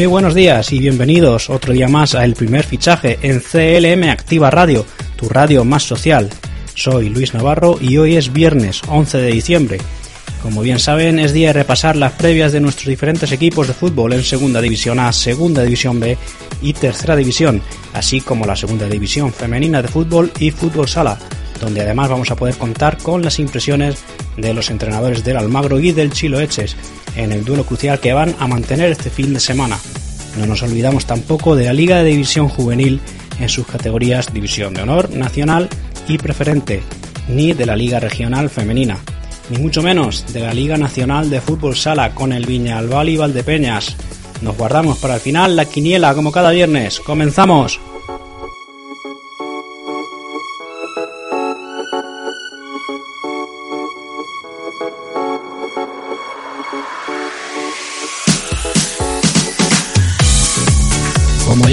[0.00, 4.50] Muy buenos días y bienvenidos otro día más a el primer fichaje en CLM Activa
[4.50, 6.30] Radio, tu radio más social.
[6.74, 9.78] Soy Luis Navarro y hoy es viernes 11 de diciembre.
[10.42, 14.14] Como bien saben, es día de repasar las previas de nuestros diferentes equipos de fútbol
[14.14, 16.16] en Segunda División A, Segunda División B
[16.62, 17.60] y Tercera División,
[17.92, 21.18] así como la Segunda División Femenina de Fútbol y Fútbol Sala,
[21.60, 23.96] donde además vamos a poder contar con las impresiones
[24.38, 26.74] de los entrenadores del Almagro y del Chilo Eches
[27.16, 29.78] en el duelo crucial que van a mantener este fin de semana.
[30.38, 33.00] No nos olvidamos tampoco de la Liga de División Juvenil
[33.40, 35.68] en sus categorías División de Honor, Nacional
[36.08, 36.82] y Preferente,
[37.28, 38.98] ni de la Liga Regional Femenina,
[39.50, 43.16] ni mucho menos de la Liga Nacional de Fútbol Sala con el Viña Albal y
[43.16, 43.96] Valdepeñas.
[44.42, 47.00] Nos guardamos para el final la quiniela como cada viernes.
[47.00, 47.89] ¡Comenzamos!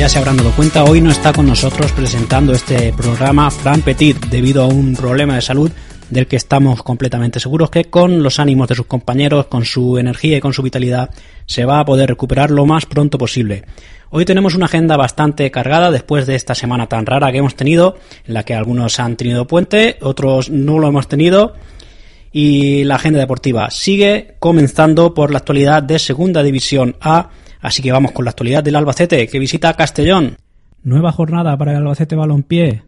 [0.10, 4.64] Se habrán dado cuenta, hoy no está con nosotros presentando este programa Fran Petit debido
[4.64, 5.70] a un problema de salud
[6.10, 10.38] del que estamos completamente seguros que con los ánimos de sus compañeros, con su energía
[10.38, 11.10] y con su vitalidad
[11.46, 13.66] se va a poder recuperar lo más pronto posible.
[14.10, 17.98] Hoy tenemos una agenda bastante cargada después de esta semana tan rara que hemos tenido,
[18.26, 21.54] en la que algunos han tenido puente, otros no lo hemos tenido.
[22.32, 27.92] Y la agenda deportiva sigue comenzando por la actualidad de Segunda División A Así que
[27.92, 30.38] vamos con la actualidad del Albacete, que visita Castellón.
[30.84, 32.84] Nueva jornada para el Albacete Balompié.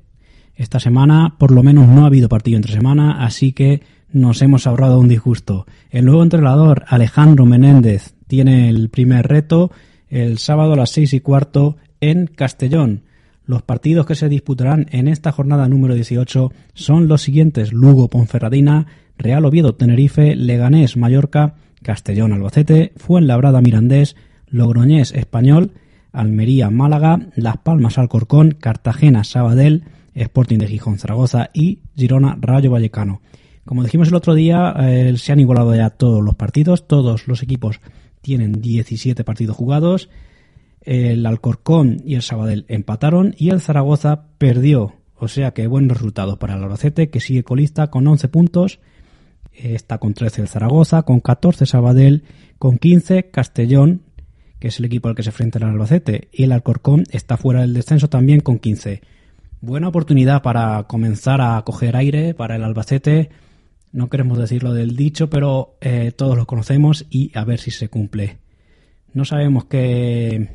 [0.56, 4.68] Esta semana, por lo menos, no ha habido partido entre semana, así que nos hemos
[4.68, 5.66] ahorrado un disgusto.
[5.90, 9.72] El nuevo entrenador, Alejandro Menéndez, tiene el primer reto
[10.10, 13.04] el sábado a las seis y cuarto en Castellón.
[13.46, 18.88] Los partidos que se disputarán en esta jornada número 18 son los siguientes: Lugo Ponferradina,
[19.18, 24.16] Real Oviedo Tenerife, Leganés Mallorca, Castellón Albacete, Fuenlabrada Mirandés,
[24.52, 25.74] Logroñés Español,
[26.12, 29.84] Almería Málaga, Las Palmas Alcorcón, Cartagena Sabadell,
[30.16, 33.22] Sporting de Gijón Zaragoza y Girona Rayo Vallecano.
[33.66, 37.44] Como dijimos el otro día, eh, se han igualado ya todos los partidos, todos los
[37.44, 37.82] equipos
[38.22, 40.10] tienen 17 partidos jugados.
[40.82, 44.96] El Alcorcón y el Sabadell empataron y el Zaragoza perdió.
[45.16, 48.80] O sea que buen resultado para el Albacete, que sigue colista con 11 puntos.
[49.52, 52.24] Está con 13 el Zaragoza, con 14 Sabadell,
[52.58, 54.02] con 15 Castellón,
[54.60, 57.62] que es el equipo al que se enfrenta el Albacete, y el Alcorcón está fuera
[57.62, 59.02] del descenso también con 15.
[59.62, 63.30] Buena oportunidad para comenzar a coger aire para el Albacete.
[63.92, 67.90] No queremos decirlo del dicho, pero eh, todos lo conocemos y a ver si se
[67.90, 68.38] cumple.
[69.14, 70.50] No sabemos qué,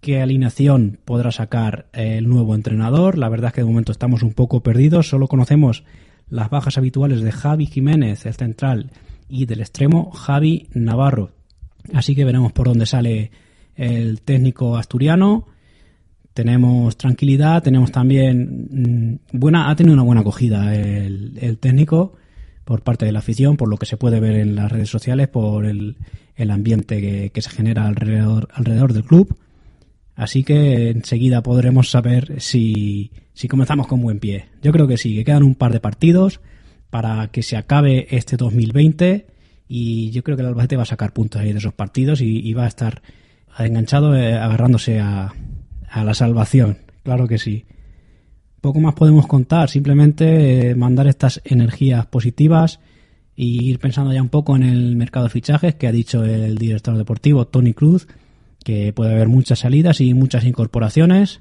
[0.00, 3.16] qué alineación podrá sacar el nuevo entrenador.
[3.16, 5.08] La verdad es que de momento estamos un poco perdidos.
[5.08, 5.84] Solo conocemos
[6.28, 8.90] las bajas habituales de Javi Jiménez, el central,
[9.28, 11.37] y del extremo Javi Navarro.
[11.92, 13.30] Así que veremos por dónde sale
[13.74, 15.46] el técnico asturiano.
[16.34, 22.14] Tenemos tranquilidad, tenemos también mm, buena, ha tenido una buena acogida el, técnico
[22.64, 25.28] por parte de la afición, por lo que se puede ver en las redes sociales,
[25.28, 25.96] por el,
[26.50, 29.36] ambiente que, se genera alrededor, alrededor del club.
[30.14, 34.46] Así que enseguida podremos saber si, si comenzamos con buen pie.
[34.62, 36.40] Yo creo que sí, que quedan un par de partidos
[36.90, 39.26] para que se acabe este 2020
[39.68, 42.52] y yo creo que el Albacete va a sacar puntos ahí de esos partidos y,
[42.54, 43.02] va a estar
[43.58, 45.34] enganchado eh, agarrándose a,
[45.94, 47.64] la salvación, claro que sí.
[48.60, 52.80] Poco más podemos contar, simplemente eh, mandar estas energías positivas
[53.36, 56.56] y ir pensando ya un poco en el mercado de fichajes que ha dicho el
[56.56, 58.08] director deportivo Tony Cruz,
[58.64, 61.40] que puede haber muchas salidas y muchas incorporaciones.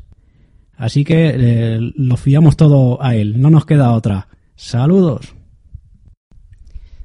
[0.75, 4.27] Así que eh, lo fiamos todo a él, no nos queda otra.
[4.56, 5.37] Saludos.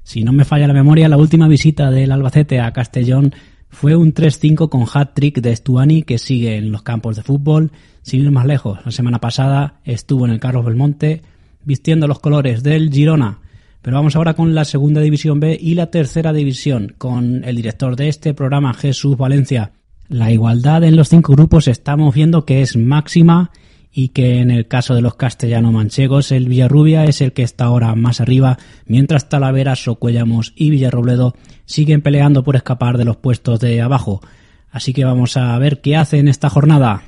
[0.03, 3.33] Si no me falla la memoria, la última visita del Albacete a Castellón
[3.69, 7.71] fue un 3-5 con hat-trick de Stuani que sigue en los campos de fútbol.
[8.01, 11.21] Sin ir más lejos, la semana pasada estuvo en el Carlos Belmonte
[11.63, 13.39] vistiendo los colores del Girona.
[13.81, 17.95] Pero vamos ahora con la segunda división B y la tercera división, con el director
[17.95, 19.71] de este programa, Jesús Valencia.
[20.07, 23.51] La igualdad en los cinco grupos estamos viendo que es máxima
[23.93, 27.93] y que en el caso de los castellano-manchegos el Villarrubia es el que está ahora
[27.93, 28.57] más arriba,
[28.87, 31.35] mientras Talavera, Socuellamos y Villarrobledo
[31.65, 34.21] siguen peleando por escapar de los puestos de abajo.
[34.71, 37.03] Así que vamos a ver qué hace en esta jornada.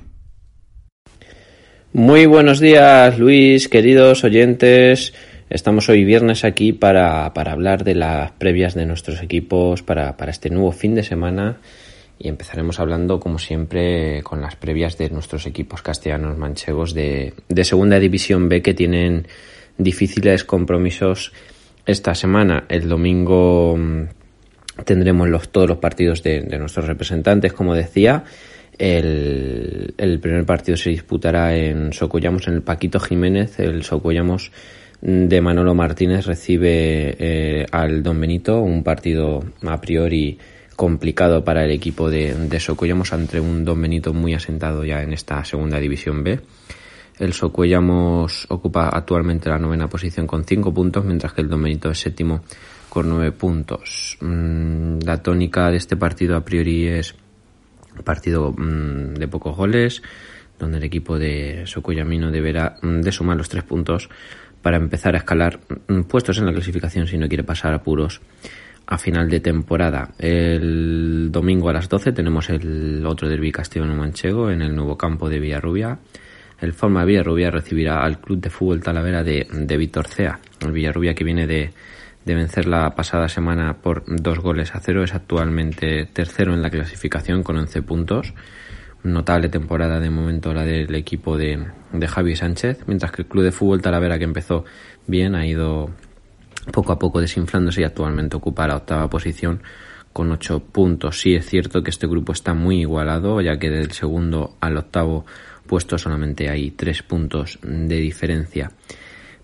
[1.92, 5.14] Muy buenos días Luis, queridos oyentes.
[5.50, 10.32] Estamos hoy viernes aquí para, para hablar de las previas de nuestros equipos para, para
[10.32, 11.58] este nuevo fin de semana
[12.18, 17.34] y empezaremos hablando, como siempre, con las previas de nuestros equipos castellanos manchegos de,
[17.64, 19.28] Segunda División B que tienen
[19.78, 21.34] difíciles compromisos
[21.86, 22.66] esta semana.
[22.70, 24.04] El domingo mm,
[24.86, 28.24] tendremos los, todos los partidos de, nuestros representantes, como decía.
[28.78, 33.60] El, primer partido se disputará en Socollamos, en el Paquito Jiménez.
[33.60, 34.52] El Socollamos
[35.02, 40.40] de Manolo Martínez recibe eh, al Don Benito, un partido a priori
[40.76, 45.14] complicado para el equipo de, de Socollamos ante un Don Benito muy asentado ya en
[45.14, 46.40] esta segunda división B.
[47.18, 51.90] El Socuellamos ocupa actualmente la novena posición con cinco puntos, mientras que el Don Benito
[51.90, 52.44] es séptimo
[52.90, 54.18] con nueve puntos.
[54.20, 57.16] Mm, la tónica de este partido a priori es
[58.04, 60.02] partido mm, de pocos goles,
[60.60, 64.10] donde el equipo de Socuellamino deberá mm, de sumar los tres puntos
[64.62, 65.60] para empezar a escalar
[66.10, 68.20] puestos en la clasificación si no quiere pasar apuros
[68.88, 70.12] a final de temporada.
[70.20, 75.40] El domingo a las 12 tenemos el otro derbi castellano-manchego en el nuevo campo de
[75.40, 76.00] Villarrubia.
[76.60, 80.40] El Forma Villarrubia recibirá al Club de Fútbol Talavera de, de Víctor Cea.
[80.62, 81.72] El Villarrubia que viene de,
[82.26, 86.70] de vencer la pasada semana por dos goles a cero es actualmente tercero en la
[86.70, 88.34] clasificación con 11 puntos.
[89.04, 93.44] Notable temporada de momento la del equipo de, de Javi Sánchez, mientras que el Club
[93.44, 94.66] de Fútbol Talavera que empezó
[95.06, 95.92] bien ha ido
[96.72, 99.62] poco a poco desinflándose y actualmente ocupa la octava posición
[100.14, 101.20] con ocho puntos.
[101.20, 105.26] Sí es cierto que este grupo está muy igualado, ya que del segundo al octavo
[105.68, 108.72] puesto solamente hay tres puntos de diferencia.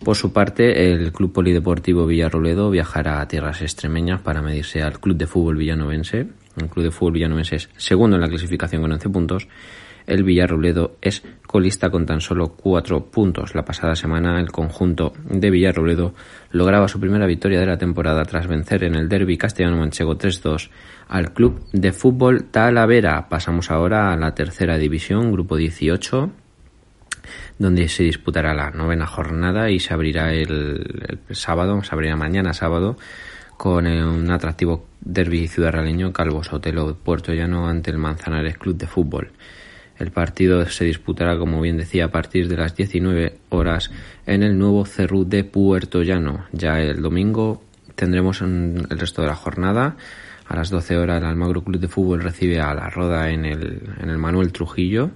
[0.04, 5.16] Por su parte, el Club Polideportivo Villarroledo viajará a tierras extremeñas para medirse al Club
[5.16, 6.28] de Fútbol Villanovense.
[6.58, 9.48] El Club de Fútbol Villanovense es segundo en la clasificación con 11 puntos
[10.12, 13.56] el Villarrobledo es colista con tan solo cuatro puntos.
[13.56, 16.14] La pasada semana el conjunto de Villarrobledo
[16.52, 20.70] lograba su primera victoria de la temporada tras vencer en el derby castellano-manchego 3-2
[21.08, 23.30] al club de fútbol Talavera.
[23.30, 26.32] Pasamos ahora a la tercera división, grupo 18
[27.58, 32.98] donde se disputará la novena jornada y se abrirá el, sábado, se abrirá mañana sábado
[33.56, 39.32] con un atractivo derby ciudadaleño Calvo Sotelo Puerto Llano ante el Manzanares Club de Fútbol.
[40.02, 43.92] El partido se disputará, como bien decía, a partir de las 19 horas
[44.26, 46.46] en el nuevo Cerrú de Puerto Llano.
[46.52, 47.62] Ya el domingo
[47.94, 49.98] tendremos el resto de la jornada.
[50.48, 53.84] A las 12 horas el Almagro Club de Fútbol recibe a la Roda en el,
[54.02, 55.12] en el Manuel Trujillo.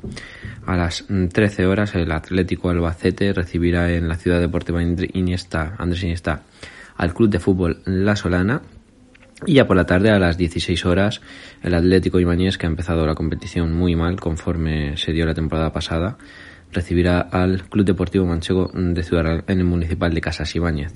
[0.67, 6.43] A las 13 horas el Atlético Albacete recibirá en la ciudad deportiva Iniesta, Andrés Iniesta
[6.95, 8.61] al Club de Fútbol La Solana.
[9.45, 11.21] Y ya por la tarde, a las 16 horas,
[11.61, 15.73] el Atlético Ibañez, que ha empezado la competición muy mal conforme se dio la temporada
[15.73, 16.17] pasada,
[16.71, 20.93] recibirá al Club Deportivo Manchego de Ciudad en el Municipal de Casas Ibáñez.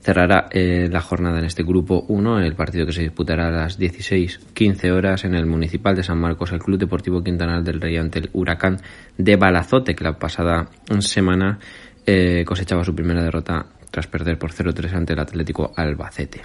[0.00, 3.80] Cerrará eh, la jornada en este grupo 1, el partido que se disputará a las
[3.80, 8.20] 16.15 horas en el Municipal de San Marcos, el Club Deportivo Quintanal del Rey ante
[8.20, 8.76] el Huracán
[9.18, 10.68] de Balazote, que la pasada
[11.00, 11.58] semana
[12.04, 16.42] eh, cosechaba su primera derrota tras perder por 0-3 ante el Atlético Albacete.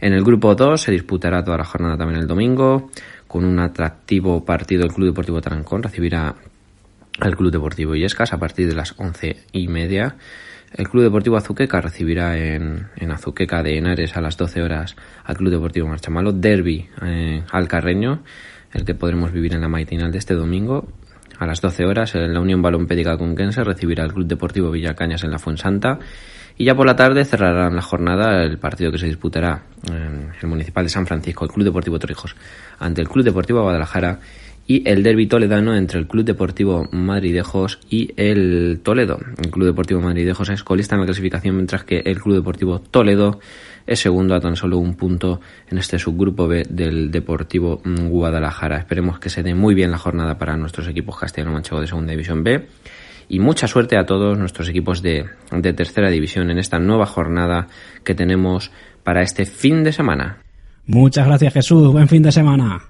[0.00, 2.90] En el grupo 2 se disputará toda la jornada también el domingo,
[3.26, 6.34] con un atractivo partido el Club Deportivo Tarancón recibirá
[7.20, 10.16] al Club Deportivo Illescas a partir de las once y media.
[10.74, 15.36] El Club Deportivo Azuqueca recibirá en, en Azuqueca de Henares a las 12 horas al
[15.36, 16.32] Club Deportivo Marchamalo.
[16.32, 18.22] Derby eh, al Carreño,
[18.74, 20.88] el que podremos vivir en la matinal de este domingo.
[21.38, 25.38] A las 12 horas, la Unión Balompédica Conquense recibirá al Club Deportivo Villacañas en la
[25.38, 25.98] Fuensanta
[26.58, 30.48] y ya por la tarde cerrarán la jornada el partido que se disputará en el
[30.48, 32.34] Municipal de San Francisco, el Club Deportivo Torrijos,
[32.78, 34.20] ante el Club Deportivo Guadalajara
[34.66, 39.18] y el derby toledano entre el Club Deportivo Madridejos y el Toledo.
[39.38, 43.38] El Club Deportivo Madridejos es colista en la clasificación, mientras que el Club Deportivo Toledo
[43.86, 48.78] es segundo a tan solo un punto en este subgrupo B del Deportivo Guadalajara.
[48.78, 52.42] Esperemos que se dé muy bien la jornada para nuestros equipos castellano-manchego de Segunda División
[52.42, 52.66] B
[53.28, 57.68] y mucha suerte a todos nuestros equipos de, de tercera división en esta nueva jornada
[58.04, 58.70] que tenemos
[59.02, 60.38] para este fin de semana.
[60.86, 62.82] Muchas gracias Jesús, buen fin de semana.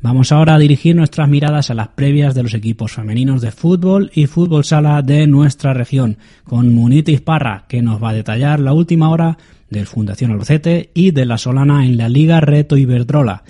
[0.00, 4.10] Vamos ahora a dirigir nuestras miradas a las previas de los equipos femeninos de fútbol
[4.14, 8.74] y fútbol sala de nuestra región, con Munitis Parra, que nos va a detallar la
[8.74, 9.38] última hora
[9.70, 13.44] del Fundación Albacete y de la Solana en la Liga Reto Iberdrola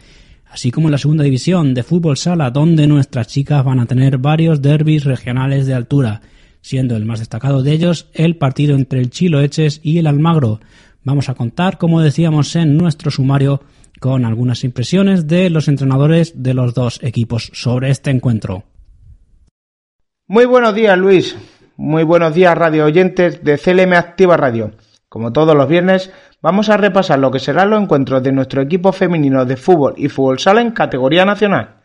[0.55, 4.19] así como en la segunda división de fútbol sala, donde nuestras chicas van a tener
[4.19, 6.21] varios derbis regionales de altura,
[6.61, 10.61] siendo el más destacado de ellos el partido entre el Chilo Eches y el Almagro.
[11.03, 13.63] Vamos a contar, como decíamos en nuestro sumario,
[13.99, 18.63] con algunas impresiones de los entrenadores de los dos equipos sobre este encuentro.
[20.29, 21.37] Muy buenos días, Luis.
[21.77, 24.71] Muy buenos días, radio oyentes de CLM Activa Radio.
[25.15, 26.11] Como todos los viernes,
[26.43, 30.09] vamos a repasar lo que serán los encuentros de nuestro equipo femenino de fútbol y
[30.09, 31.77] fútbol sala en categoría nacional.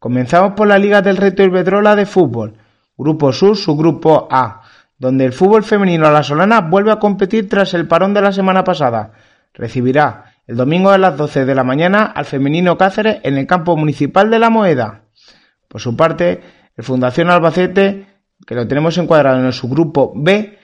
[0.00, 2.54] Comenzamos por la Liga del Reto Iberdrola de fútbol,
[2.98, 4.62] Grupo Sur, su Grupo A,
[4.98, 8.32] donde el fútbol femenino a la Solana vuelve a competir tras el parón de la
[8.32, 9.12] semana pasada.
[9.54, 13.76] Recibirá el domingo a las 12 de la mañana al femenino Cáceres en el campo
[13.76, 15.02] municipal de La Moeda.
[15.68, 16.40] Por su parte,
[16.76, 18.06] el Fundación Albacete,
[18.44, 20.58] que lo tenemos encuadrado en el subgrupo B,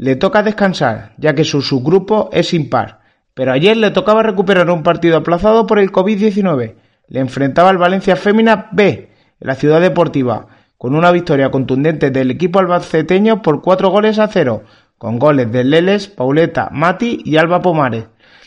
[0.00, 3.00] le toca descansar, ya que su subgrupo es impar.
[3.34, 6.76] Pero ayer le tocaba recuperar un partido aplazado por el COVID-19.
[7.08, 10.46] Le enfrentaba al Valencia Fémina B, en la ciudad deportiva,
[10.78, 14.62] con una victoria contundente del equipo albaceteño por cuatro goles a cero,
[14.96, 18.06] con goles de Leles, Pauleta, Mati y Alba Pomares.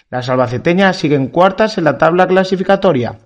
[0.10, 3.20] Las albaceteñas siguen cuartas en la tabla clasificatoria.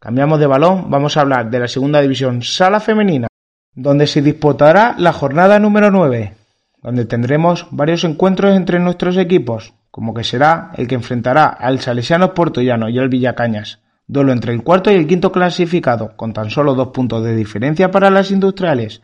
[0.00, 3.28] Cambiamos de balón, vamos a hablar de la segunda división sala femenina,
[3.72, 6.37] donde se disputará la jornada número 9,
[6.82, 12.34] donde tendremos varios encuentros entre nuestros equipos, como que será el que enfrentará al Salesiano
[12.34, 16.74] Puertollano y al Villacañas, duelo entre el cuarto y el quinto clasificado, con tan solo
[16.74, 19.02] dos puntos de diferencia para las industriales.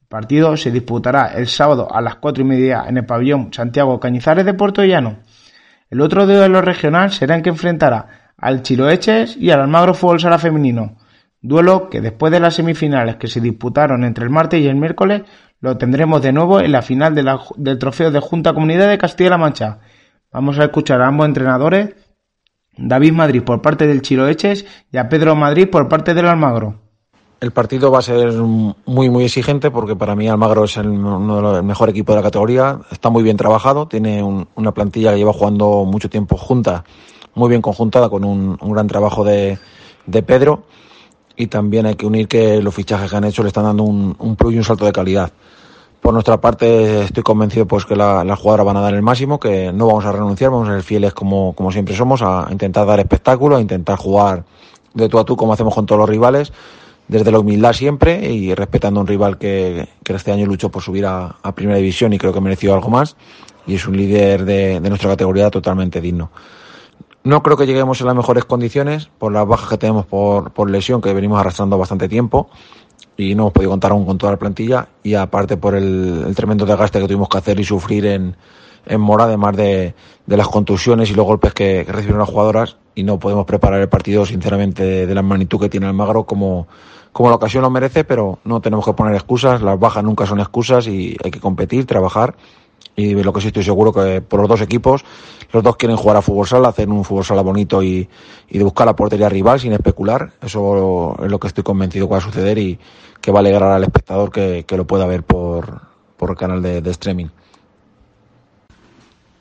[0.00, 3.98] El partido se disputará el sábado a las cuatro y media en el pabellón Santiago
[4.00, 5.18] Cañizares de Puertollano.
[5.90, 10.38] El otro duelo regional será en que enfrentará al Chiroeches y al Almagro Fútbol Sala
[10.38, 10.96] Femenino,
[11.40, 15.22] duelo que después de las semifinales que se disputaron entre el martes y el miércoles
[15.62, 19.78] lo tendremos de nuevo en la final del trofeo de Junta Comunidad de Castilla-La Mancha.
[20.32, 21.94] Vamos a escuchar a ambos entrenadores,
[22.76, 26.80] David Madrid por parte del Chiroeches y a Pedro Madrid por parte del Almagro.
[27.40, 31.36] El partido va a ser muy, muy exigente porque para mí Almagro es el, uno
[31.36, 32.80] de los mejores equipos de la categoría.
[32.90, 36.84] Está muy bien trabajado, tiene una plantilla que lleva jugando mucho tiempo junta,
[37.34, 39.58] muy bien conjuntada, con un, gran trabajo de,
[40.26, 40.64] Pedro.
[41.36, 44.14] Y también hay que unir que los fichajes que han hecho le están dando un,
[44.18, 45.32] un plus y un salto de calidad.
[46.00, 49.72] Por nuestra parte, estoy convencido pues que las jugadoras van a dar el máximo, que
[49.72, 52.98] no vamos a renunciar, vamos a ser fieles como, como siempre somos, a intentar dar
[52.98, 54.44] espectáculo, a intentar jugar
[54.94, 56.52] de tú a tú como hacemos con todos los rivales
[57.08, 61.06] desde la humildad siempre y respetando a un rival que, este año luchó por subir
[61.06, 63.16] a, Primera División y creo que mereció algo más
[63.66, 66.30] y es un líder de, nuestra categoría totalmente digno.
[67.24, 71.00] No creo que lleguemos en las mejores condiciones por las bajas que tenemos por, lesión
[71.00, 72.50] que venimos arrastrando bastante tiempo
[73.16, 76.66] y no hemos podido contar aún con toda la plantilla y aparte por el, tremendo
[76.66, 78.36] desgaste que tuvimos que hacer y sufrir en,
[78.86, 79.94] en Mora, además de,
[80.26, 84.26] las contusiones y los golpes que, recibieron las jugadoras y no podemos preparar el partido
[84.26, 86.66] sinceramente de la magnitud que tiene el Magro como,
[87.12, 90.40] como la ocasión lo merece, pero no tenemos que poner excusas, las bajas nunca son
[90.40, 92.34] excusas y hay que competir, trabajar.
[92.94, 95.04] Y lo que sí estoy seguro que por los dos equipos,
[95.52, 98.08] los dos quieren jugar a fútbol sala, hacer un fútbol sala bonito y,
[98.50, 100.32] de buscar la portería rival sin especular.
[100.42, 102.78] Eso es lo que estoy convencido que va a suceder y
[103.20, 105.80] que va a alegrar al espectador que, lo pueda ver por,
[106.16, 107.28] por el canal de streaming.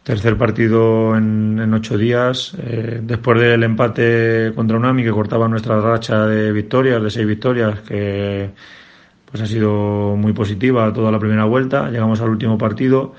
[0.04, 6.26] Tercer partido en, ocho días, eh, después del empate contra Unami que cortaba nuestra racha
[6.26, 8.50] de victorias, de seis victorias, que
[9.30, 11.92] pues ha sido muy positiva toda la primera vuelta.
[11.92, 13.14] Llegamos al último partido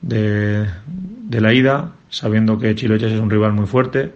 [0.00, 0.66] de,
[1.30, 4.12] la ida, sabiendo que Chiloches es un rival muy fuerte.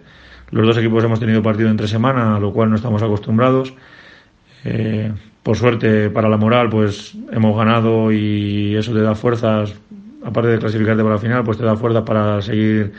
[0.51, 3.73] Los dos equipos hemos tenido partido entre semana, a lo cual no estamos acostumbrados.
[4.65, 5.11] Eh,
[5.41, 9.73] por suerte para la moral, pues hemos ganado y eso te da fuerzas
[10.23, 12.93] aparte de clasificarte para la final, pues te da fuerza para seguir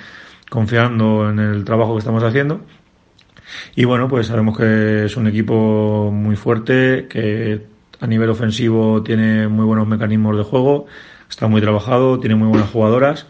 [0.51, 2.61] confiando en el trabajo que estamos haciendo.
[3.77, 7.63] Y bueno, pues sabemos que es un equipo muy fuerte, que
[8.01, 10.87] a nivel ofensivo tiene muy buenos mecanismos de juego,
[11.29, 13.27] está muy trabajado, tiene muy buenas jugadoras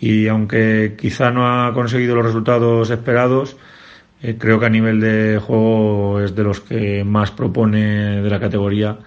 [0.00, 3.56] y aunque quizá no ha conseguido los resultados esperados,
[4.22, 8.40] eh, creo que a nivel de juego es de los que más propone de la
[8.40, 8.98] categoría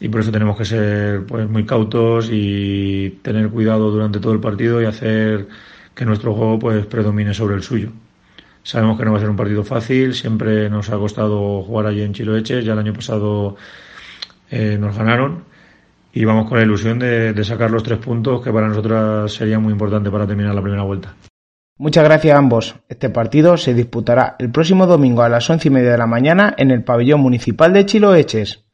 [0.00, 4.40] y por eso tenemos que ser pues muy cautos y tener cuidado durante todo el
[4.40, 5.46] partido y hacer
[5.94, 7.90] que nuestro juego pues predomine sobre el suyo.
[8.64, 12.02] Sabemos que no va a ser un partido fácil, siempre nos ha costado jugar allí
[12.02, 13.56] en Chiloeches, ya el año pasado
[14.52, 15.44] eh, nos ganaron
[16.12, 19.72] y vamos con la ilusión de, sacar los tres puntos que para nosotras sería muy
[19.72, 21.14] importante para terminar la primera vuelta.
[21.78, 22.76] Muchas gracias a ambos.
[22.86, 26.54] Este partido se disputará el próximo domingo a las once y media de la mañana
[26.58, 28.66] en el pabellón municipal de Chiloeches.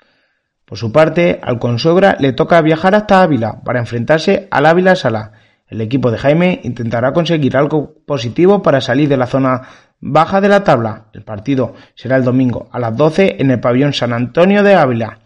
[0.65, 5.33] Por su parte, al Consuegra le toca viajar hasta Ávila para enfrentarse al Ávila Sala.
[5.69, 9.63] El equipo de Jaime intentará conseguir algo positivo para salir de la zona
[10.01, 11.05] baja de la tabla.
[11.13, 15.21] El partido será el domingo a las 12 en el pabellón San Antonio de Ávila.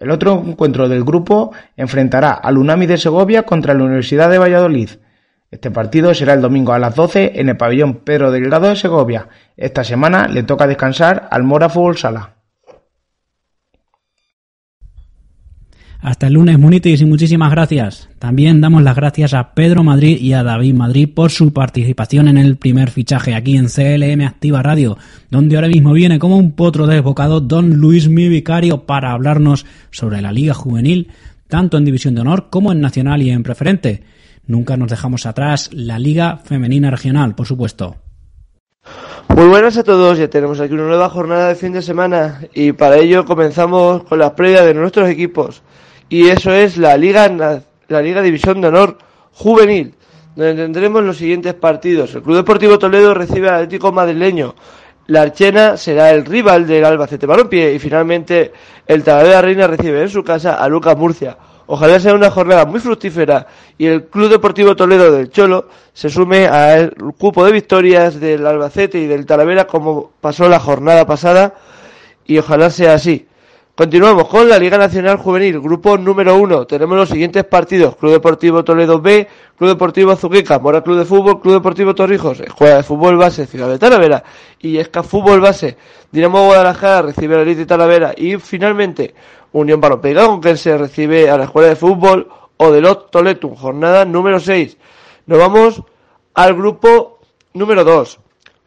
[0.00, 4.90] El otro encuentro del grupo enfrentará al Unami de Segovia contra la Universidad de Valladolid.
[5.50, 9.28] Este partido será el domingo a las 12 en el pabellón Pedro Delgado de Segovia.
[9.58, 12.39] Esta semana le toca descansar al Mora Fútbol Sala.
[16.02, 18.08] Hasta el lunes, Munitis, y muchísimas gracias.
[18.18, 22.38] También damos las gracias a Pedro Madrid y a David Madrid por su participación en
[22.38, 24.96] el primer fichaje aquí en CLM Activa Radio,
[25.30, 30.22] donde ahora mismo viene como un potro desbocado Don Luis Mi Vicario para hablarnos sobre
[30.22, 31.08] la Liga Juvenil,
[31.48, 34.02] tanto en División de Honor como en Nacional y en Preferente.
[34.46, 37.96] Nunca nos dejamos atrás la Liga Femenina Regional, por supuesto.
[39.28, 42.72] Muy buenas a todos, ya tenemos aquí una nueva jornada de fin de semana y
[42.72, 45.62] para ello comenzamos con las previas de nuestros equipos
[46.10, 47.28] y eso es la Liga,
[47.88, 48.98] la Liga División de Honor
[49.32, 49.94] Juvenil,
[50.36, 52.14] donde tendremos los siguientes partidos.
[52.14, 54.54] El Club Deportivo Toledo recibe al Atlético Madrileño,
[55.06, 58.52] la Archena será el rival del Albacete Balompié y finalmente
[58.86, 61.36] el Talavera Reina recibe en su casa a Lucas Murcia.
[61.66, 63.46] Ojalá sea una jornada muy fructífera
[63.78, 69.00] y el Club Deportivo Toledo del Cholo se sume al cupo de victorias del Albacete
[69.00, 71.54] y del Talavera como pasó la jornada pasada
[72.24, 73.26] y ojalá sea así.
[73.80, 76.66] Continuamos con la Liga Nacional Juvenil, grupo número uno.
[76.66, 81.40] Tenemos los siguientes partidos: Club Deportivo Toledo B, Club Deportivo Azuqueca, Mora Club de Fútbol,
[81.40, 84.22] Club Deportivo Torrijos, Escuela de Fútbol Base, Ciudad de Talavera
[84.58, 85.78] y Esca Fútbol Base.
[86.12, 89.14] Dinamo Guadalajara recibe a la Elite Talavera y finalmente
[89.52, 94.76] Unión Balompié que se recibe a la Escuela de Fútbol Odelot Toletum, jornada número 6.
[95.24, 95.82] Nos vamos
[96.34, 97.20] al grupo
[97.54, 98.20] número 2.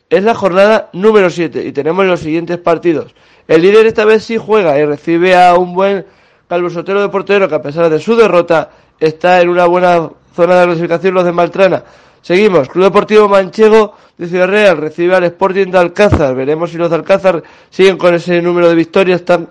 [0.10, 3.14] Es la jornada número 7 y tenemos los siguientes partidos.
[3.48, 6.06] El líder esta vez sí juega y recibe a un buen
[6.48, 8.70] Calvo Sotero de portero que a pesar de su derrota
[9.00, 11.84] está en una buena zona de clasificación los de Maltrana.
[12.22, 16.36] Seguimos, Club Deportivo Manchego de Ciudad Real recibe al Sporting de Alcázar.
[16.36, 19.50] Veremos si los de Alcázar siguen con ese número de victorias tan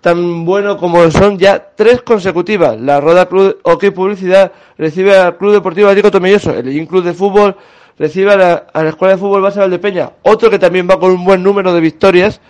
[0.00, 2.80] tan bueno como son ya tres consecutivas.
[2.80, 7.56] La Roda Club OK Publicidad recibe al Club Deportivo Atlético Tomelloso, el Club de Fútbol
[7.98, 11.42] recibe a la, Escuela de Fútbol Base Valdepeña, otro que también va con un buen
[11.42, 12.40] número de victorias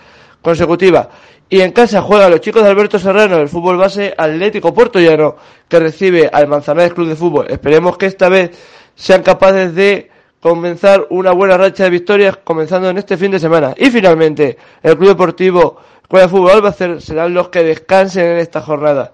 [0.42, 1.09] consecutivas.
[1.50, 5.36] Y en casa juegan los chicos de Alberto Serrano, el fútbol base Atlético Puerto Llano,
[5.67, 7.47] que recibe al Manzanares Club de Fútbol.
[7.49, 8.50] Esperemos que esta vez
[8.95, 10.10] sean capaces de
[10.41, 13.75] comenzar una buena racha de victorias comenzando en este fin de semana.
[13.76, 18.60] Y finalmente, el Club Deportivo Escuela de Fútbol Albacete serán los que descansen en esta
[18.60, 19.12] jornada.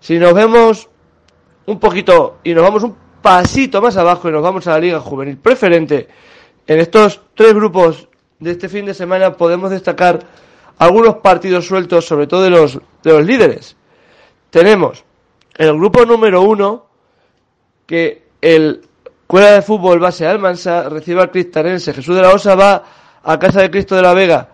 [0.00, 0.88] Si nos vemos
[1.66, 5.00] un poquito y nos vamos un pasito más abajo y nos vamos a la Liga
[5.00, 6.08] Juvenil Preferente,
[6.66, 10.20] en estos tres grupos de este fin de semana podemos destacar
[10.78, 13.76] algunos partidos sueltos, sobre todo de los, de los líderes.
[14.50, 15.04] Tenemos
[15.56, 16.86] el grupo número uno,
[17.86, 18.82] que el
[19.26, 21.92] Escuela de Fútbol Base Almansa recibe al Cristanense.
[21.92, 22.84] Jesús de la Osa va
[23.24, 24.50] a casa de Cristo de la Vega.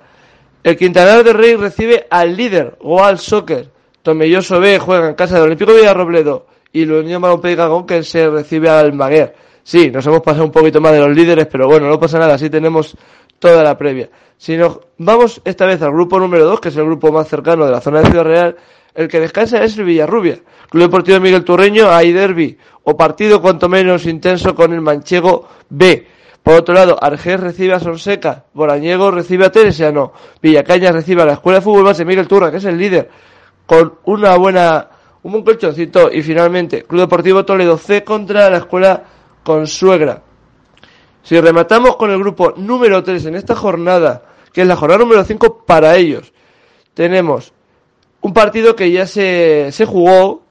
[0.64, 3.68] El Quintanar de Rey recibe al líder, Goal Soccer.
[4.02, 7.54] Tomelloso B juega en casa del Olímpico Villarrobledo y la Unión Balompié
[7.86, 9.34] que se recibe al Maguer.
[9.62, 12.34] Sí, nos hemos pasado un poquito más de los líderes, pero bueno, no pasa nada,
[12.34, 12.96] así tenemos
[13.42, 14.08] toda la previa.
[14.38, 17.66] Si nos vamos esta vez al grupo número 2, que es el grupo más cercano
[17.66, 18.56] de la zona de Ciudad Real,
[18.94, 20.38] el que descansa es el Villarrubia.
[20.70, 26.06] Club Deportivo Miguel Turreño, hay derby, o partido cuanto menos intenso con el Manchego B.
[26.40, 31.32] Por otro lado, Argés recibe a Sonseca, Borañego recibe a Teresiano, Villacaña recibe a la
[31.32, 33.10] Escuela de Fútbol Base Miguel Turra, que es el líder,
[33.66, 34.88] con una buena,
[35.24, 36.12] un buen colchoncito.
[36.12, 39.02] Y finalmente, Club Deportivo Toledo C contra la Escuela
[39.42, 40.22] Consuegra.
[41.22, 45.24] Si rematamos con el grupo número 3 en esta jornada, que es la jornada número
[45.24, 46.32] 5 para ellos,
[46.94, 47.52] tenemos
[48.20, 50.42] un partido que ya se, se jugó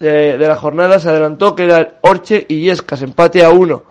[0.00, 3.84] de, la jornada, se adelantó, que era Orche y Yescas, empate a uno.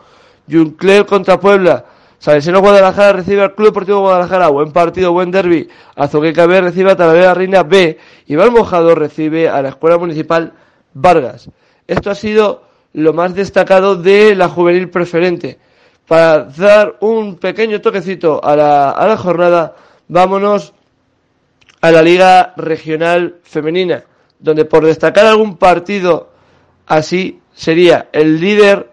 [0.49, 1.85] Juncler contra Puebla.
[2.17, 4.49] Salesiano Guadalajara recibe al Club Deportivo Guadalajara.
[4.49, 5.69] Buen partido, buen derby.
[5.95, 7.97] Azoqueca B recibe a Talavera Reina B.
[8.25, 10.53] Y Mojado recibe a la Escuela Municipal
[10.93, 11.49] Vargas.
[11.87, 12.63] Esto ha sido
[12.93, 15.59] lo más destacado de la juvenil preferente.
[16.09, 19.75] Para dar un pequeño toquecito a la, a la jornada,
[20.07, 20.73] vámonos
[21.81, 24.03] a la Liga Regional Femenina,
[24.39, 26.31] donde por destacar algún partido
[26.87, 28.89] así sería el líder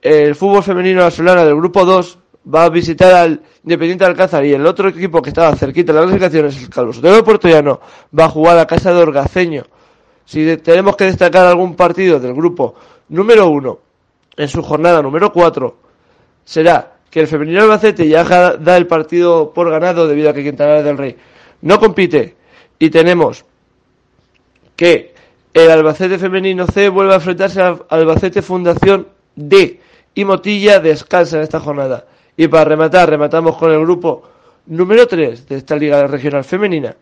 [0.00, 2.18] el fútbol femenino Solana del grupo 2
[2.54, 6.00] va a visitar al Independiente de Alcázar y el otro equipo que estaba cerquita de
[6.00, 7.78] las clasificaciones, el Calvo Sotelo Puertollano,
[8.18, 9.64] va a jugar a casa de Orgaceño.
[10.24, 12.74] Si tenemos que destacar algún partido del grupo
[13.10, 13.78] número 1
[14.38, 15.83] en su jornada número 4,
[16.44, 20.82] será que el femenino Albacete ya da el partido por ganado debido a que Quintana
[20.82, 21.16] del Rey
[21.62, 22.34] no compite
[22.78, 23.44] y tenemos
[24.76, 25.14] que
[25.52, 29.80] el Albacete femenino C vuelve a enfrentarse al Albacete Fundación D
[30.14, 32.06] y Motilla descansa en esta jornada.
[32.36, 34.22] Y para rematar, rematamos con el grupo
[34.66, 36.96] número 3 de esta Liga Regional Femenina,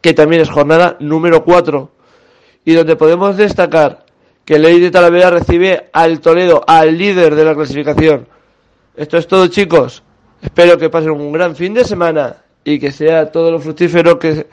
[0.00, 1.90] que también es jornada número 4,
[2.64, 4.04] y donde podemos destacar
[4.44, 8.26] que Ley de Talavera recibe al Toledo, al líder de la clasificación.
[9.00, 10.02] Esto es todo, chicos.
[10.42, 14.46] Espero que pasen un gran fin de semana y que sea todo lo fructífero que,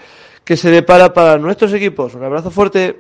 [0.45, 2.15] que se depara para nuestros equipos.
[2.15, 2.95] Un abrazo fuerte.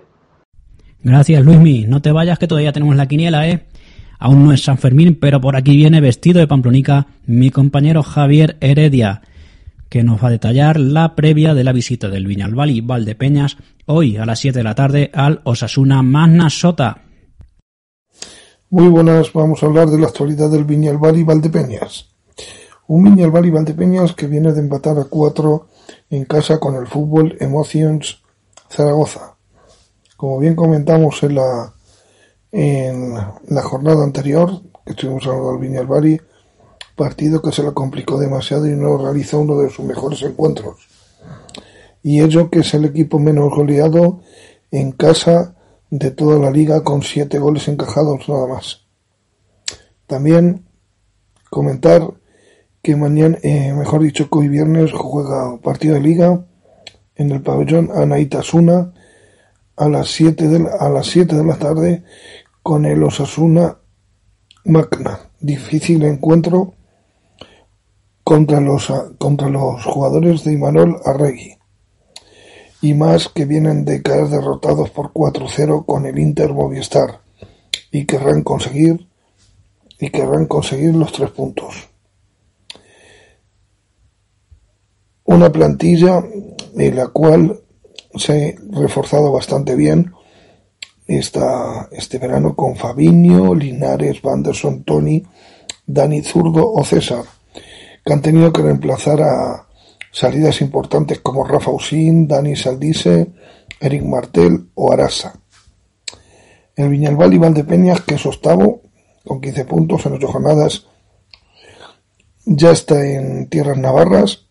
[1.01, 1.85] Gracias, Luismi.
[1.87, 3.65] No te vayas que todavía tenemos la quiniela, ¿eh?
[4.19, 8.57] Aún no es San Fermín, pero por aquí viene vestido de pamplonica mi compañero Javier
[8.59, 9.21] Heredia,
[9.87, 13.55] que nos va a detallar la previa de la visita del Viñalbali Valdepeñas
[13.85, 17.06] hoy a las 7 de la tarde al Osasuna Magna Sota.
[18.69, 22.09] Muy buenas, vamos a hablar de la actualidad del Viñalbali Valdepeñas.
[22.87, 25.67] Un Viñalbal y Valdepeñas que viene de empatar a cuatro
[26.09, 28.21] en casa con el Fútbol Emotions
[28.69, 29.37] Zaragoza.
[30.17, 31.73] Como bien comentamos en la,
[32.51, 33.13] en
[33.47, 36.19] la jornada anterior, que estuvimos hablando del Viñalbari,
[36.97, 40.89] partido que se le complicó demasiado y no realizó uno de sus mejores encuentros.
[42.03, 44.19] Y ello que es el equipo menos goleado
[44.71, 45.55] en casa
[45.89, 48.85] de toda la liga con siete goles encajados nada más.
[50.05, 50.65] También
[51.49, 52.13] comentar
[52.81, 56.45] que mañana, eh, mejor dicho, hoy viernes juega partido de liga
[57.15, 58.93] en el pabellón Anaitasuna
[59.75, 62.03] a las 7 de la, a las 7 de la tarde
[62.63, 63.77] con el Osasuna
[64.65, 65.19] Magna.
[65.39, 66.73] Difícil encuentro
[68.23, 71.56] contra los, contra los jugadores de Imanol Arregui.
[72.81, 77.21] Y más que vienen de caer derrotados por 4-0 con el Inter Movistar
[77.91, 79.07] y querrán conseguir
[79.99, 81.89] y querrán conseguir los tres puntos.
[85.23, 86.23] Una plantilla
[86.75, 87.59] en la cual
[88.15, 90.13] se ha reforzado bastante bien
[91.07, 95.23] esta, este verano con Fabinho, Linares, Vanderson, Tony,
[95.85, 97.23] Dani Zurdo o César,
[98.05, 99.66] que han tenido que reemplazar a
[100.17, 103.33] salidas importantes como Rafa Usín, Dani Saldice,
[103.79, 105.39] Eric Martel o Arasa.
[106.75, 108.81] El Viñalbal y Valdepeñas, que es octavo,
[109.23, 110.87] con 15 puntos en ocho jornadas,
[112.45, 114.47] ya está en tierras navarras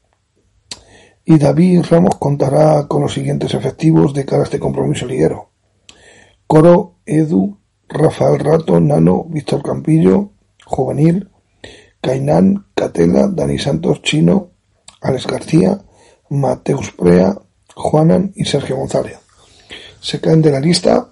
[1.25, 5.51] y David Ramos contará con los siguientes efectivos de cara a este compromiso liguero.
[6.47, 10.31] Coro, Edu, Rafael Rato, Nano, Víctor Campillo,
[10.65, 11.29] Juvenil,
[12.01, 14.53] Cainán, Catela, Dani Santos, Chino,
[15.01, 15.81] Alex García,
[16.31, 17.37] Mateus Prea,
[17.75, 19.19] Juanan y Sergio González.
[20.01, 21.11] Se caen de la lista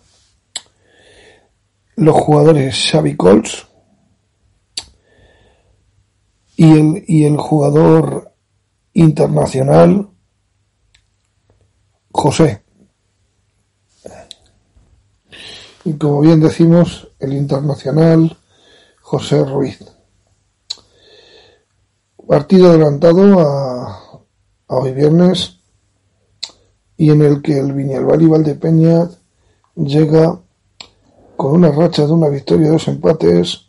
[1.97, 3.67] los jugadores Xavi Colts
[6.57, 8.33] y el, y el jugador
[8.93, 10.09] internacional
[12.11, 12.63] José.
[15.85, 18.37] Y como bien decimos, el internacional
[19.03, 19.94] José Ruiz.
[22.27, 24.21] Partido adelantado a,
[24.69, 25.59] hoy viernes
[26.97, 29.11] y en el que el Viñalbal y Valdepeña
[29.77, 30.41] llega
[31.37, 33.67] con una racha de una victoria y dos empates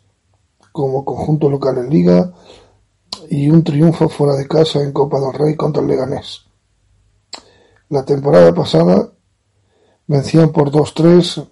[0.72, 2.32] como conjunto local en Liga
[3.28, 6.46] y un triunfo fuera de casa en Copa del Rey contra el Leganés.
[7.90, 9.10] La temporada pasada
[10.06, 11.46] vencían por 2-3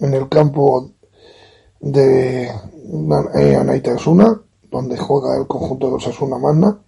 [0.00, 0.90] en el campo
[1.80, 4.40] de eh, Anaitasuna,
[4.74, 6.78] donde juega el conjunto de Osasuna Magna,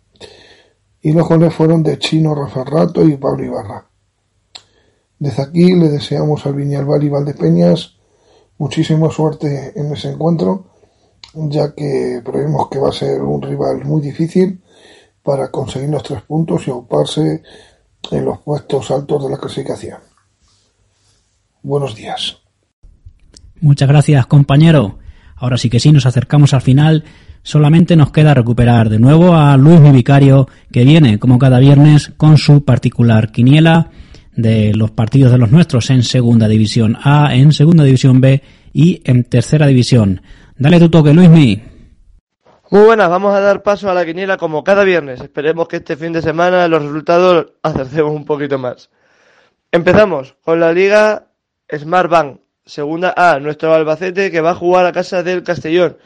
[1.00, 3.86] y los goles fueron de Chino, Rafael Rato y Pablo Ibarra.
[5.18, 7.96] Desde aquí le deseamos al Viñalbal y Valdepeñas
[8.58, 10.66] muchísima suerte en ese encuentro
[11.36, 14.62] ya que prevemos que va a ser un rival muy difícil
[15.22, 17.42] para conseguir los tres puntos y ocuparse
[18.10, 19.98] en los puestos altos de la clasificación.
[21.62, 22.38] Buenos días.
[23.60, 24.98] Muchas gracias, compañero.
[25.36, 27.04] Ahora sí que sí, nos acercamos al final.
[27.42, 32.38] Solamente nos queda recuperar de nuevo a Luis vicario, que viene, como cada viernes, con
[32.38, 33.90] su particular quiniela
[34.34, 39.00] de los partidos de los nuestros en Segunda División A, en Segunda División B y
[39.04, 40.22] en Tercera División.
[40.56, 41.62] Dale tu toque, Luismi.
[42.70, 45.20] Muy buenas, vamos a dar paso a la quiniela como cada viernes.
[45.20, 48.90] Esperemos que este fin de semana los resultados acertemos un poquito más.
[49.70, 51.28] Empezamos con la Liga
[51.70, 55.96] Smart Bank, segunda A, nuestro Albacete que va a jugar a casa del Castellón.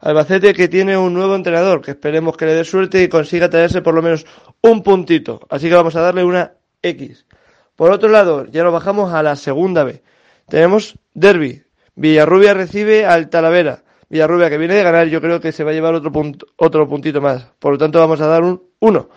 [0.00, 3.82] Albacete que tiene un nuevo entrenador, que esperemos que le dé suerte y consiga traerse
[3.82, 4.26] por lo menos
[4.62, 5.40] un puntito.
[5.48, 6.52] Así que vamos a darle una
[6.82, 7.26] X.
[7.74, 10.02] Por otro lado, ya nos bajamos a la segunda B.
[10.48, 11.62] Tenemos Derby.
[11.94, 13.82] Villarrubia recibe al Talavera.
[14.08, 16.88] Villarrubia que viene de ganar, yo creo que se va a llevar otro, punto, otro
[16.88, 17.46] puntito más.
[17.58, 19.08] Por lo tanto, vamos a dar un 1.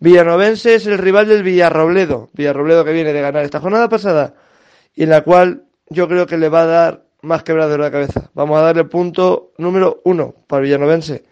[0.00, 2.30] Villanovense es el rival del Villarrobledo.
[2.32, 4.34] Villarrobledo que viene de ganar esta jornada pasada
[4.94, 7.90] y en la cual yo creo que le va a dar más quebrado de la
[7.90, 8.30] cabeza.
[8.34, 11.24] Vamos a darle punto número 1 para Villanovense.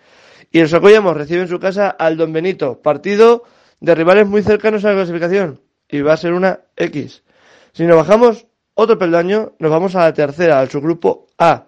[0.50, 2.80] Y el Socollamos recibe en su casa al Don Benito.
[2.80, 3.44] Partido
[3.80, 5.60] de rivales muy cercanos a la clasificación.
[5.88, 7.22] Y va a ser una X.
[7.72, 11.66] Si nos bajamos otro peldaño, nos vamos a la tercera, al subgrupo A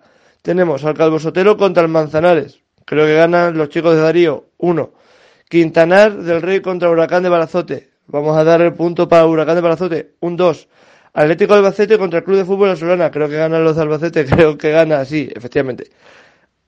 [0.48, 2.60] tenemos al Calvo Sotero contra el Manzanares.
[2.86, 4.46] Creo que ganan los chicos de Darío.
[4.56, 4.92] Uno.
[5.48, 7.90] Quintanar del Rey contra Huracán de Balazote.
[8.06, 10.14] Vamos a dar el punto para Huracán de Balazote.
[10.20, 10.68] Un 2.
[11.18, 13.10] Atlético Albacete contra el Club de Fútbol Solana.
[13.10, 14.24] Creo que ganan los Albacete.
[14.30, 15.90] Creo que gana, sí, efectivamente.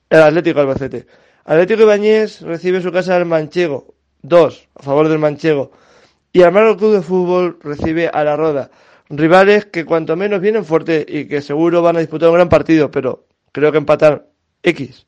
[0.09, 1.05] El Atlético Albacete.
[1.45, 3.93] Atlético Ibañez recibe su casa al Manchego.
[4.23, 4.67] 2.
[4.75, 5.71] A favor del Manchego.
[6.33, 8.69] Y el Club de Fútbol recibe a la Roda.
[9.09, 12.91] Rivales que cuanto menos vienen fuerte y que seguro van a disputar un gran partido,
[12.91, 14.27] pero creo que empatar
[14.63, 15.05] X.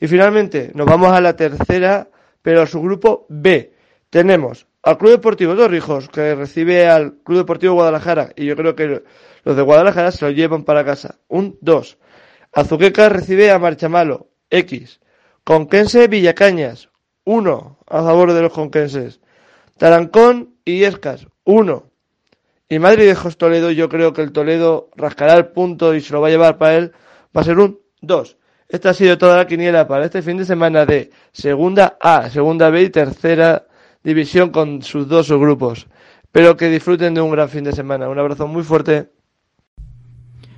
[0.00, 2.08] Y finalmente nos vamos a la tercera
[2.40, 3.72] Pero su grupo B
[4.10, 9.02] tenemos al Club Deportivo Torrijos, que recibe al Club Deportivo Guadalajara, y yo creo que
[9.44, 11.16] los de Guadalajara se lo llevan para casa.
[11.28, 11.98] Un 2.
[12.52, 15.00] Azuqueca recibe a Marchamalo, X.
[15.44, 16.88] Conquense Villacañas,
[17.24, 19.20] 1 a favor de los conquenses.
[19.78, 21.90] Tarancón y Escas, 1.
[22.68, 26.20] Y Madrid de Toledo, yo creo que el Toledo rascará el punto y se lo
[26.20, 26.92] va a llevar para él,
[27.36, 28.36] va a ser un 2.
[28.68, 32.70] Esta ha sido toda la quiniela para este fin de semana de Segunda A, Segunda
[32.70, 33.66] B y Tercera
[34.02, 35.86] División con sus dos subgrupos.
[36.22, 38.08] Espero que disfruten de un gran fin de semana.
[38.08, 39.10] Un abrazo muy fuerte.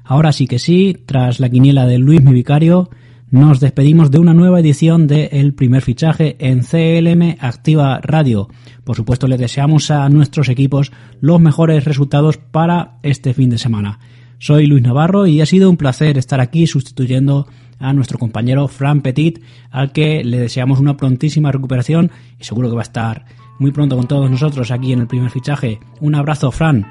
[0.05, 2.91] Ahora sí que sí, tras la quiniela de Luis Mi Vicario,
[3.31, 8.49] nos despedimos de una nueva edición de El primer fichaje en CLM Activa Radio.
[8.85, 14.01] Por supuesto, les deseamos a nuestros equipos los mejores resultados para este fin de semana.
[14.39, 17.47] Soy Luis Navarro y ha sido un placer estar aquí sustituyendo
[17.83, 22.77] a nuestro compañero Fran Petit, al que le deseamos una prontísima recuperación y seguro que
[22.77, 23.27] va a estar
[23.59, 25.81] muy pronto con todos nosotros aquí en el primer fichaje.
[26.01, 26.87] Un abrazo, Fran.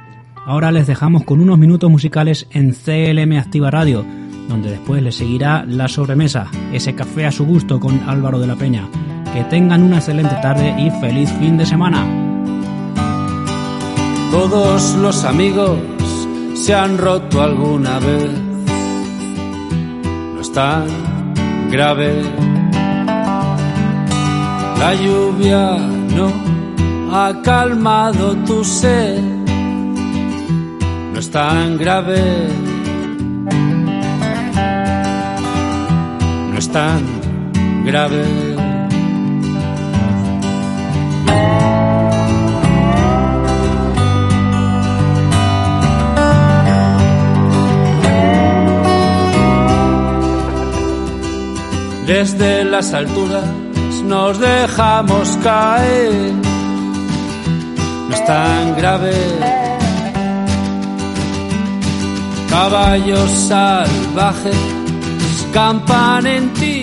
[0.45, 4.05] Ahora les dejamos con unos minutos musicales en CLM Activa Radio,
[4.49, 8.55] donde después les seguirá la sobremesa, ese café a su gusto con Álvaro de la
[8.55, 8.87] Peña.
[9.33, 12.05] Que tengan una excelente tarde y feliz fin de semana.
[14.31, 15.77] Todos los amigos
[16.53, 18.50] se han roto alguna vez.
[20.53, 20.85] Tan
[21.71, 22.23] grave.
[24.79, 25.77] La lluvia
[26.15, 26.27] no
[27.13, 29.21] ha calmado tu sed.
[31.13, 32.49] No es tan grave.
[36.51, 37.01] No es tan
[37.85, 38.25] grave.
[52.13, 53.45] Desde las alturas
[54.03, 56.33] nos dejamos caer.
[58.09, 59.13] No es tan grave.
[62.49, 64.57] Caballos salvajes
[65.53, 66.80] campan en ti